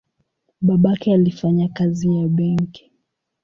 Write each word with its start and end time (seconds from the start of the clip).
Babake 0.61 1.13
alifanya 1.13 1.67
kazi 1.69 2.17
ya 2.17 2.27
benki. 2.27 2.91